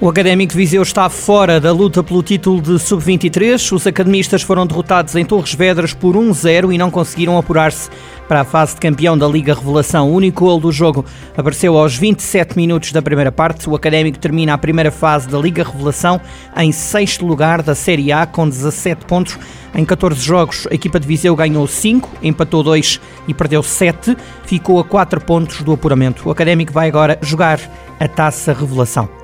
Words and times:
O 0.00 0.08
Académico 0.08 0.52
de 0.52 0.58
Viseu 0.58 0.82
está 0.82 1.08
fora 1.08 1.60
da 1.60 1.70
luta 1.70 2.02
pelo 2.02 2.20
título 2.20 2.60
de 2.60 2.80
sub-23. 2.80 3.72
Os 3.72 3.86
academistas 3.86 4.42
foram 4.42 4.66
derrotados 4.66 5.14
em 5.14 5.24
Torres 5.24 5.54
Vedras 5.54 5.94
por 5.94 6.16
1-0 6.16 6.74
e 6.74 6.76
não 6.76 6.90
conseguiram 6.90 7.38
apurar-se 7.38 7.88
para 8.26 8.40
a 8.40 8.44
fase 8.44 8.74
de 8.74 8.80
campeão 8.80 9.16
da 9.16 9.28
Liga 9.28 9.54
Revelação. 9.54 10.10
O 10.10 10.14
único 10.14 10.46
gol 10.46 10.58
do 10.58 10.72
jogo 10.72 11.04
apareceu 11.36 11.78
aos 11.78 11.96
27 11.96 12.56
minutos 12.56 12.90
da 12.90 13.00
primeira 13.00 13.30
parte. 13.30 13.70
O 13.70 13.76
Académico 13.76 14.18
termina 14.18 14.54
a 14.54 14.58
primeira 14.58 14.90
fase 14.90 15.28
da 15.28 15.38
Liga 15.38 15.62
Revelação 15.62 16.20
em 16.56 16.72
sexto 16.72 17.24
lugar 17.24 17.62
da 17.62 17.76
Série 17.76 18.10
A 18.10 18.26
com 18.26 18.48
17 18.48 19.04
pontos. 19.06 19.38
Em 19.76 19.84
14 19.84 20.20
jogos, 20.20 20.66
a 20.70 20.74
equipa 20.74 20.98
de 20.98 21.06
Viseu 21.06 21.36
ganhou 21.36 21.68
5, 21.68 22.18
empatou 22.20 22.64
2 22.64 23.00
e 23.28 23.32
perdeu 23.32 23.62
7. 23.62 24.16
Ficou 24.44 24.80
a 24.80 24.84
4 24.84 25.20
pontos 25.20 25.62
do 25.62 25.72
apuramento. 25.72 26.28
O 26.28 26.32
Académico 26.32 26.72
vai 26.72 26.88
agora 26.88 27.16
jogar 27.22 27.60
a 28.00 28.08
Taça 28.08 28.52
Revelação. 28.52 29.23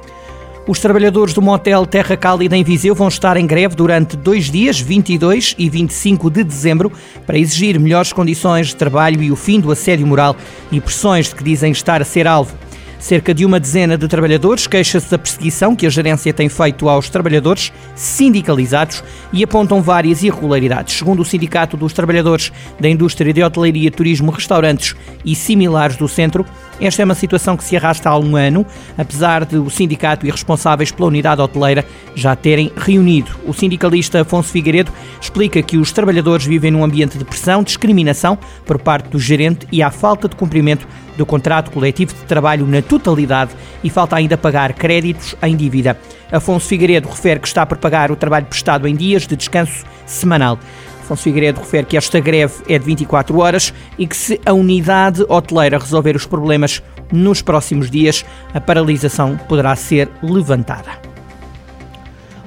Os 0.71 0.79
trabalhadores 0.79 1.35
do 1.35 1.43
motel 1.43 1.85
Terra 1.85 2.17
Cálida 2.17 2.57
em 2.57 2.63
Viseu 2.63 2.95
vão 2.95 3.09
estar 3.09 3.37
em 3.37 3.45
greve 3.45 3.75
durante 3.75 4.17
dois 4.17 4.49
dias, 4.49 4.79
22 4.79 5.57
e 5.59 5.69
25 5.69 6.31
de 6.31 6.45
dezembro, 6.45 6.93
para 7.27 7.37
exigir 7.37 7.77
melhores 7.81 8.13
condições 8.13 8.69
de 8.69 8.77
trabalho 8.77 9.21
e 9.21 9.33
o 9.33 9.37
fim 9.37 9.59
do 9.59 9.73
assédio 9.73 10.07
moral 10.07 10.37
e 10.71 10.81
pressões 10.81 11.29
de 11.29 11.35
que 11.35 11.43
dizem 11.43 11.73
estar 11.73 12.01
a 12.01 12.05
ser 12.05 12.25
alvo. 12.25 12.57
Cerca 13.01 13.33
de 13.33 13.47
uma 13.47 13.59
dezena 13.59 13.97
de 13.97 14.07
trabalhadores 14.07 14.67
queixa-se 14.67 15.11
da 15.11 15.17
perseguição 15.17 15.75
que 15.75 15.87
a 15.87 15.91
gerência 15.91 16.35
tem 16.35 16.51
feito 16.51 16.87
aos 16.87 17.09
trabalhadores 17.09 17.73
sindicalizados 17.97 19.03
e 19.33 19.43
apontam 19.43 19.81
várias 19.81 20.23
irregularidades. 20.23 20.99
Segundo 20.99 21.21
o 21.21 21.25
Sindicato 21.25 21.79
dos 21.79 21.95
Trabalhadores 21.95 22.53
da 22.79 22.91
Indústria 22.91 23.33
de 23.33 23.43
Hotelaria, 23.43 23.91
Turismo, 23.91 24.31
Restaurantes 24.31 24.95
e 25.25 25.35
similares 25.35 25.97
do 25.97 26.07
Centro, 26.07 26.45
esta 26.79 27.01
é 27.01 27.05
uma 27.05 27.15
situação 27.15 27.57
que 27.57 27.65
se 27.65 27.75
arrasta 27.75 28.11
há 28.11 28.19
um 28.19 28.37
ano, 28.37 28.67
apesar 28.97 29.47
de 29.47 29.57
o 29.57 29.71
sindicato 29.71 30.27
e 30.27 30.31
responsáveis 30.31 30.93
pela 30.93 31.09
unidade 31.09 31.41
hoteleira 31.41 31.85
já 32.15 32.37
terem 32.37 32.71
reunido. 32.77 33.31
O 33.47 33.53
sindicalista 33.55 34.21
Afonso 34.21 34.51
Figueiredo 34.51 34.93
explica 35.21 35.63
que 35.63 35.79
os 35.79 35.91
trabalhadores 35.91 36.47
vivem 36.47 36.71
num 36.71 36.85
ambiente 36.85 37.17
de 37.19 37.25
pressão, 37.25 37.63
discriminação 37.63 38.39
por 38.67 38.79
parte 38.79 39.09
do 39.09 39.19
gerente 39.19 39.67
e 39.73 39.83
há 39.83 39.91
falta 39.91 40.29
de 40.29 40.37
cumprimento 40.37 40.87
do 41.21 41.27
contrato 41.27 41.71
coletivo 41.71 42.15
de 42.15 42.23
trabalho 42.23 42.67
na 42.67 42.81
totalidade 42.81 43.51
e 43.85 43.91
falta 43.91 44.17
ainda 44.17 44.39
pagar 44.39 44.73
créditos 44.73 45.37
em 45.43 45.55
dívida. 45.55 45.99
Afonso 46.33 46.67
Figueiredo 46.67 47.09
refere 47.09 47.39
que 47.39 47.47
está 47.47 47.67
por 47.67 47.77
pagar 47.77 48.11
o 48.11 48.17
trabalho 48.17 48.47
prestado 48.47 48.89
em 48.89 48.97
dias 48.97 49.27
de 49.27 49.37
descanso 49.37 49.85
semanal. 50.07 50.59
Afonso 51.03 51.23
Figueiredo 51.23 51.61
refere 51.61 51.87
que 51.87 51.97
esta 51.97 52.19
greve 52.21 52.55
é 52.69 52.79
de 52.79 52.87
24 52.87 53.39
horas 53.39 53.75
e 53.99 54.07
que 54.07 54.17
se 54.17 54.41
a 54.47 54.55
unidade 54.55 55.23
hoteleira 55.29 55.79
resolver 55.79 56.17
os 56.17 56.25
problemas 56.25 56.83
nos 57.13 57.43
próximos 57.43 57.91
dias, 57.91 58.25
a 58.55 58.61
paralisação 58.61 59.37
poderá 59.47 59.77
ser 59.77 60.09
levantada. 60.23 61.10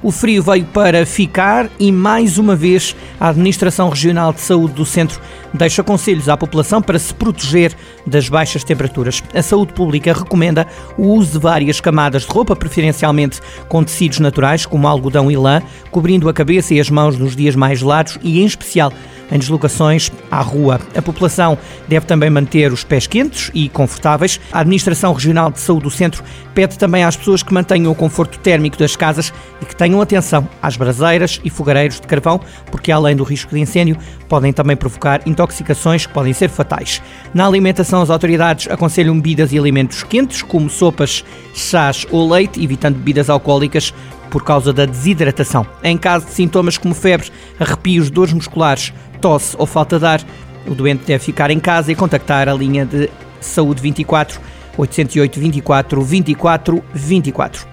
O 0.04 0.12
frio 0.12 0.44
veio 0.44 0.66
para 0.66 1.06
ficar 1.06 1.70
e, 1.80 1.90
mais 1.90 2.38
uma 2.38 2.58
vez, 2.58 2.94
a 3.18 3.30
Administração 3.30 3.88
Regional 3.88 4.34
de 4.34 4.42
Saúde 4.42 4.74
do 4.74 4.86
Centro 4.86 5.22
deixa 5.54 5.82
conselhos 5.82 6.28
à 6.28 6.36
população 6.36 6.82
para 6.82 7.00
se 7.00 7.14
proteger 7.14 7.74
das 8.06 8.28
baixas 8.28 8.66
temperaturas. 8.66 9.24
A 9.34 9.42
saúde 9.42 9.72
pública 9.72 10.12
recomenda 10.12 10.68
o 10.98 11.08
uso 11.08 11.32
de 11.32 11.40
várias 11.40 11.80
camadas 11.80 12.24
de 12.24 12.28
roupa, 12.34 12.54
preferencialmente 12.54 13.40
com 13.70 13.82
tecidos 13.82 14.20
naturais, 14.20 14.66
como 14.66 14.90
algodão 14.90 15.32
e 15.32 15.38
lã, 15.38 15.62
cobrindo 15.90 16.28
a 16.28 16.34
cabeça 16.34 16.74
e 16.74 16.82
as 16.82 16.90
mãos 16.90 17.18
nos 17.18 17.34
dias 17.34 17.56
mais 17.56 17.80
gelados 17.80 18.20
e, 18.22 18.42
em 18.42 18.46
especial, 18.46 18.92
em 19.32 19.40
deslocações 19.40 20.12
à 20.30 20.42
rua. 20.42 20.80
A 20.96 21.02
população 21.02 21.58
deve 21.88 22.06
também 22.06 22.30
manter 22.30 22.72
os 22.72 22.84
pés 22.84 23.08
quentes 23.08 23.52
e 23.54 23.70
confortáveis. 23.70 24.40
A 24.52 24.60
Administração 24.60 25.14
Regional 25.14 25.52
de 25.52 25.60
Saúde 25.60 25.84
do 25.84 25.92
Centro 25.92 26.24
pede 26.54 26.78
também 26.78 27.04
às 27.04 27.16
pessoas 27.16 27.44
que 27.44 27.54
mantenham 27.54 27.92
o 27.92 27.96
conforto 27.96 28.38
térmico 28.40 28.78
das 28.78 28.96
casas 28.96 29.34
e 29.62 29.66
que 29.66 29.76
tenham 29.76 30.02
atenção 30.02 30.48
às 30.62 30.78
braseiras 30.78 31.42
e 31.44 31.50
fogareiros 31.50 32.00
de 32.00 32.08
carvão, 32.08 32.40
porque 32.72 32.92
além 32.92 33.16
do 33.16 33.24
risco 33.24 33.54
de 33.54 33.62
incêndio, 33.62 33.98
podem 34.28 34.54
também 34.54 34.76
provocar 34.76 35.22
intoxicações 35.26 36.06
que 36.06 36.14
podem 36.14 36.34
ser 36.34 36.50
fatais. 36.50 37.02
Na 37.34 37.46
alimentação, 37.46 38.02
as 38.02 38.10
autoridades 38.10 38.70
aconselham 38.70 39.16
bebidas 39.16 39.52
e 39.52 39.58
alimentos 39.58 40.04
quentes, 40.04 40.42
como 40.42 40.70
sopas, 40.70 41.24
chás 41.54 42.06
ou 42.12 42.32
leite, 42.32 42.64
evitando 42.64 42.96
bebidas 42.96 43.30
alcoólicas 43.30 43.94
por 44.34 44.44
causa 44.44 44.74
da 44.74 44.88
desidratação. 44.88 45.64
Em 45.84 45.96
caso 45.96 46.26
de 46.26 46.32
sintomas 46.32 46.76
como 46.76 46.96
febre, 46.96 47.30
arrepios, 47.60 48.10
dores 48.10 48.34
musculares, 48.34 48.92
tosse 49.22 49.56
ou 49.60 49.68
falta 49.68 50.00
de 50.00 50.06
ar, 50.08 50.22
o 50.66 50.74
doente 50.74 51.06
deve 51.06 51.24
ficar 51.24 51.52
em 51.52 51.60
casa 51.60 51.92
e 51.92 51.96
contactar 51.96 52.50
a 52.50 52.54
linha 52.54 52.84
de 52.84 53.12
saúde 53.40 53.80
24 53.80 54.42
808 54.76 55.40
24 55.40 56.02
24 56.02 56.84
24. 56.96 57.73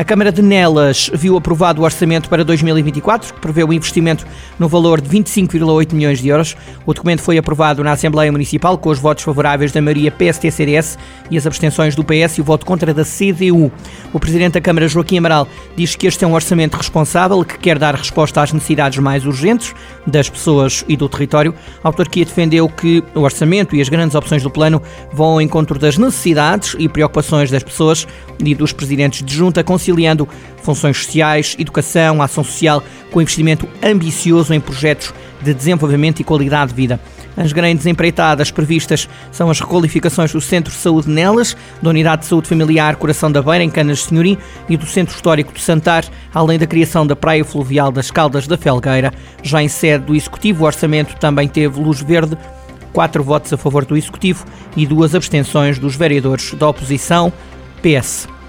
A 0.00 0.04
Câmara 0.10 0.32
de 0.32 0.40
Nelas 0.40 1.10
viu 1.12 1.36
aprovado 1.36 1.82
o 1.82 1.84
orçamento 1.84 2.26
para 2.30 2.42
2024, 2.42 3.34
que 3.34 3.38
prevê 3.38 3.62
o 3.62 3.70
investimento 3.70 4.26
no 4.58 4.66
valor 4.66 4.98
de 4.98 5.10
25,8 5.10 5.92
milhões 5.92 6.20
de 6.20 6.28
euros. 6.28 6.56
O 6.86 6.94
documento 6.94 7.20
foi 7.20 7.36
aprovado 7.36 7.84
na 7.84 7.92
Assembleia 7.92 8.32
Municipal 8.32 8.78
com 8.78 8.88
os 8.88 8.98
votos 8.98 9.24
favoráveis 9.24 9.72
da 9.72 9.82
maioria 9.82 10.10
PST-CDS 10.10 10.96
e 11.30 11.36
as 11.36 11.46
abstenções 11.46 11.94
do 11.94 12.02
PS 12.02 12.38
e 12.38 12.40
o 12.40 12.44
voto 12.44 12.64
contra 12.64 12.94
da 12.94 13.04
CDU. 13.04 13.70
O 14.10 14.18
Presidente 14.18 14.54
da 14.54 14.60
Câmara, 14.62 14.88
Joaquim 14.88 15.18
Amaral, 15.18 15.46
diz 15.76 15.94
que 15.94 16.06
este 16.06 16.24
é 16.24 16.26
um 16.26 16.32
orçamento 16.32 16.78
responsável 16.78 17.44
que 17.44 17.58
quer 17.58 17.78
dar 17.78 17.94
resposta 17.94 18.40
às 18.40 18.54
necessidades 18.54 18.98
mais 19.00 19.26
urgentes 19.26 19.74
das 20.06 20.30
pessoas 20.30 20.82
e 20.88 20.96
do 20.96 21.10
território. 21.10 21.54
A 21.84 21.88
autarquia 21.88 22.24
defendeu 22.24 22.70
que 22.70 23.04
o 23.14 23.20
orçamento 23.20 23.76
e 23.76 23.82
as 23.82 23.90
grandes 23.90 24.14
opções 24.14 24.42
do 24.42 24.50
plano 24.50 24.80
vão 25.12 25.32
ao 25.32 25.42
encontro 25.42 25.78
das 25.78 25.98
necessidades 25.98 26.74
e 26.78 26.88
preocupações 26.88 27.50
das 27.50 27.62
pessoas 27.62 28.08
e 28.42 28.54
dos 28.54 28.72
presidentes 28.72 29.22
de 29.22 29.34
junta, 29.34 29.62
conciliando 29.90 30.28
funções 30.62 30.96
sociais, 30.98 31.56
educação, 31.58 32.22
ação 32.22 32.44
social, 32.44 32.82
com 33.10 33.20
investimento 33.20 33.68
ambicioso 33.82 34.54
em 34.54 34.60
projetos 34.60 35.12
de 35.42 35.52
desenvolvimento 35.52 36.20
e 36.20 36.24
qualidade 36.24 36.70
de 36.70 36.76
vida. 36.76 37.00
As 37.36 37.52
grandes 37.52 37.86
empreitadas 37.86 38.50
previstas 38.50 39.08
são 39.32 39.50
as 39.50 39.60
requalificações 39.60 40.32
do 40.32 40.40
Centro 40.40 40.72
de 40.72 40.78
Saúde 40.78 41.08
Nelas, 41.08 41.56
da 41.80 41.90
Unidade 41.90 42.22
de 42.22 42.28
Saúde 42.28 42.48
Familiar 42.48 42.96
Coração 42.96 43.32
da 43.32 43.40
Beira, 43.40 43.64
em 43.64 43.70
Canas 43.70 43.98
de 43.98 44.04
Senhorim, 44.04 44.36
e 44.68 44.76
do 44.76 44.84
Centro 44.84 45.14
Histórico 45.14 45.52
de 45.52 45.60
Santar, 45.60 46.04
além 46.34 46.58
da 46.58 46.66
criação 46.66 47.06
da 47.06 47.16
Praia 47.16 47.44
Fluvial 47.44 47.90
das 47.90 48.10
Caldas 48.10 48.46
da 48.46 48.58
Felgueira. 48.58 49.12
Já 49.42 49.62
em 49.62 49.68
sede 49.68 50.06
do 50.06 50.14
Executivo, 50.14 50.64
o 50.64 50.66
orçamento 50.66 51.16
também 51.16 51.48
teve 51.48 51.80
luz 51.80 52.02
verde, 52.02 52.36
quatro 52.92 53.22
votos 53.24 53.52
a 53.52 53.56
favor 53.56 53.84
do 53.84 53.96
Executivo 53.96 54.44
e 54.76 54.86
duas 54.86 55.14
abstenções 55.14 55.78
dos 55.78 55.96
vereadores 55.96 56.52
da 56.54 56.68
oposição, 56.68 57.32
PS. 57.80 58.39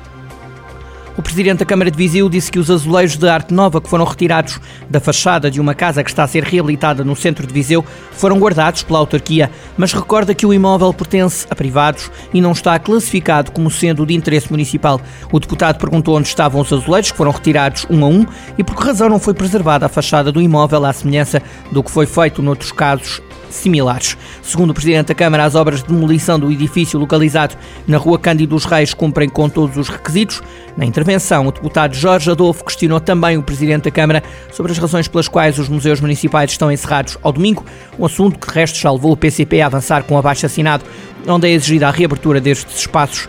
O 1.18 1.22
presidente 1.22 1.60
da 1.60 1.66
Câmara 1.66 1.92
de 1.92 1.98
Viseu 1.98 2.30
disse 2.30 2.50
que 2.50 2.58
os 2.58 2.72
azulejos 2.72 3.18
de 3.18 3.28
arte 3.28 3.54
nova 3.54 3.82
que 3.82 3.90
foram 3.90 4.06
retirados 4.06 4.62
da 4.90 5.00
fachada 5.00 5.52
de 5.52 5.60
uma 5.60 5.76
casa 5.76 6.04
que 6.04 6.10
está 6.10 6.24
a 6.24 6.28
ser 6.28 6.44
reabilitada 6.44 7.04
no 7.04 7.18
centro 7.18 7.46
de 7.46 7.54
Viseu 7.54 7.84
foram 8.14 8.40
guardados 8.40 8.84
pela 8.84 9.00
autarquia, 9.00 9.52
mas 9.78 9.92
recorda 9.92 10.34
que 10.34 10.46
o 10.46 10.54
imóvel 10.54 10.94
pertence 10.94 11.46
a 11.50 11.56
privados 11.56 12.10
e 12.34 12.40
não 12.40 12.54
está 12.54 12.80
classificado 12.80 13.52
como 13.52 13.70
sendo 13.70 14.06
de 14.06 14.14
interesse 14.14 14.50
municipal. 14.50 15.02
O 15.34 15.40
deputado 15.40 15.78
perguntou 15.78 16.18
onde 16.18 16.30
estavam 16.30 16.62
os 16.62 16.72
azulejos 16.72 17.12
que 17.12 17.18
foram 17.18 17.32
retirados 17.32 17.86
um 17.90 18.06
a 18.06 18.08
um 18.08 18.26
e 18.58 18.64
por 18.64 18.78
que 18.78 18.86
razão 18.86 19.10
não 19.10 19.20
foi 19.20 19.34
preservada 19.34 19.86
a 19.86 19.90
fachada 19.90 20.32
do 20.32 20.42
imóvel 20.42 20.86
à 20.86 20.94
semelhança 20.94 21.42
do 21.74 21.84
que 21.84 21.92
foi 21.92 22.06
feito 22.06 22.42
noutros 22.42 22.72
casos 22.72 23.22
similares. 23.54 24.18
Segundo 24.42 24.72
o 24.72 24.74
Presidente 24.74 25.08
da 25.08 25.16
Câmara, 25.16 25.46
as 25.46 25.56
obras 25.56 25.82
de 25.82 25.90
demolição 25.90 26.40
do 26.40 26.52
edifício 26.52 27.00
localizado 27.00 27.56
na 27.88 27.98
Rua 27.98 28.18
Cândido 28.18 28.56
dos 28.56 28.66
Reis 28.66 28.94
cumprem 28.94 29.30
com 29.30 29.50
todos 29.50 29.78
os 29.78 29.90
requisitos. 29.90 30.42
Na 30.76 30.86
intervenção, 30.86 31.48
o 31.48 31.52
deputado 31.52 31.94
Jorge 31.94 32.32
Adolfo 32.32 32.64
questionou 32.64 33.00
também 33.00 33.38
o 33.38 33.44
Presidente 33.44 33.84
da 33.84 33.92
Câmara 33.92 34.24
sobre 34.52 34.72
as 34.72 34.78
razões 34.78 35.08
pelas 35.08 35.28
quais 35.28 35.60
os 35.60 35.70
museus 35.70 36.00
municipais 36.02 36.52
estão 36.52 36.72
encerrados 36.72 37.18
ao 37.22 37.32
domingo, 37.32 37.66
um 38.00 38.06
assunto 38.06 38.40
que 38.40 38.48
de 38.48 38.53
resto 38.53 38.80
já 38.80 38.92
levou 38.92 39.12
o 39.12 39.18
PCP 39.18 39.62
a 39.62 39.68
avançar 39.68 40.04
com 40.04 40.16
o 40.16 40.18
abaixo 40.18 40.46
assinado, 40.46 40.86
onde 41.28 41.47
é 41.47 41.52
exigida 41.52 41.88
a 41.88 41.92
reabertura 41.92 42.40
destes 42.40 42.80
espaços. 42.80 43.28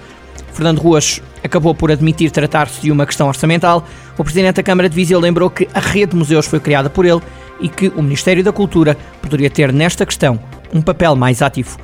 Fernando 0.52 0.78
Ruas 0.78 1.22
acabou 1.42 1.74
por 1.74 1.90
admitir 1.90 2.30
tratar-se 2.30 2.80
de 2.80 2.92
uma 2.92 3.06
questão 3.06 3.26
orçamental. 3.26 3.86
O 4.16 4.24
Presidente 4.24 4.56
da 4.56 4.62
Câmara 4.62 4.88
de 4.88 4.94
Viseu 4.94 5.18
lembrou 5.18 5.50
que 5.50 5.68
a 5.74 5.80
rede 5.80 6.12
de 6.12 6.16
museus 6.16 6.46
foi 6.46 6.60
criada 6.60 6.90
por 6.90 7.04
ele 7.04 7.20
e 7.62 7.68
que 7.68 7.88
o 7.88 8.02
Ministério 8.02 8.44
da 8.44 8.52
Cultura 8.52 8.96
poderia 9.22 9.48
ter 9.48 9.72
nesta 9.72 10.04
questão 10.04 10.38
um 10.74 10.82
papel 10.82 11.16
mais 11.16 11.40
ativo. 11.40 11.78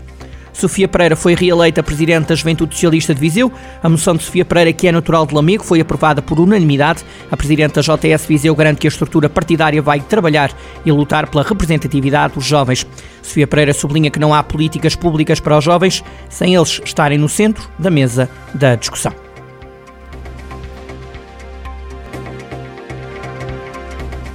Sofia 0.58 0.88
Pereira 0.88 1.14
foi 1.14 1.36
reeleita 1.36 1.84
Presidente 1.84 2.26
da 2.26 2.34
Juventude 2.34 2.75
Socialista 2.75 3.14
de 3.14 3.20
Viseu. 3.20 3.52
A 3.80 3.88
moção 3.88 4.16
de 4.16 4.25
Sofia 4.25 4.44
Pereira, 4.44 4.72
que 4.72 4.88
é 4.88 4.92
natural 4.92 5.25
de 5.25 5.32
Lamego, 5.32 5.62
foi 5.62 5.80
aprovada 5.80 6.20
por 6.20 6.40
unanimidade. 6.40 7.04
A 7.30 7.36
Presidente 7.36 7.75
da 7.75 7.80
JS 7.80 8.26
Viseu 8.26 8.56
garante 8.56 8.80
que 8.80 8.86
a 8.86 8.90
estrutura 8.90 9.28
partidária 9.28 9.80
vai 9.80 10.00
trabalhar 10.00 10.50
e 10.84 10.90
lutar 10.90 11.28
pela 11.28 11.44
representatividade 11.44 12.34
dos 12.34 12.44
jovens. 12.44 12.84
Sofia 13.22 13.46
Pereira 13.46 13.72
sublinha 13.72 14.10
que 14.10 14.19
não 14.19 14.34
há 14.34 14.42
políticas 14.42 14.96
públicas 14.96 15.38
para 15.38 15.56
os 15.56 15.64
jovens 15.64 16.02
sem 16.28 16.56
eles 16.56 16.81
estarem 16.84 17.19
no 17.19 17.28
centro 17.28 17.69
da 17.78 17.88
mesa 17.88 18.28
da 18.52 18.74
discussão. 18.74 19.27